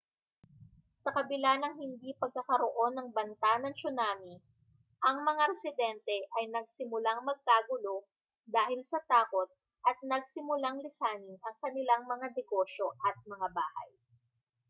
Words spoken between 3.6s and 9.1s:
ng tsunami ang mga residente ay nagsimulang magkagulo dahil sa